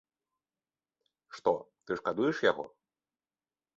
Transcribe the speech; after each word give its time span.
Што, 1.39 1.53
ты 1.85 1.91
шкадуеш 2.03 2.37
яго? 2.51 2.65